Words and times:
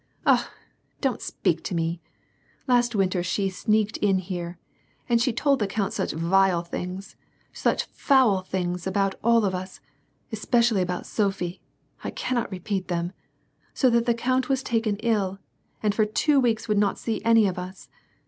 "Ah! 0.25 0.51
don't 0.99 1.21
speak 1.21 1.63
to 1.63 1.75
me. 1.75 2.01
Last 2.65 2.95
winter 2.95 3.21
she 3.21 3.51
sneaked 3.51 3.97
in 3.97 4.17
here, 4.17 4.57
and 5.07 5.21
she 5.21 5.31
told 5.31 5.59
the 5.59 5.67
count 5.67 5.93
such 5.93 6.11
vile 6.13 6.63
things, 6.63 7.15
such 7.53 7.83
foul 7.83 8.41
things 8.41 8.87
about 8.87 9.13
all 9.23 9.45
of 9.45 9.53
us, 9.53 9.79
especially 10.31 10.81
about 10.81 11.05
Sophie,— 11.05 11.61
I 12.03 12.09
cannot 12.09 12.49
repeat 12.51 12.87
them,— 12.87 13.11
so 13.75 13.91
that 13.91 14.07
the 14.07 14.15
count 14.15 14.49
was 14.49 14.63
taken 14.63 14.95
ill, 15.03 15.37
and 15.83 15.93
for 15.93 16.05
two 16.07 16.39
weeks 16.39 16.67
would 16.67 16.79
not 16.79 16.97
see 16.97 17.23
any 17.23 17.45
of 17.45 17.59
us. 17.59 17.87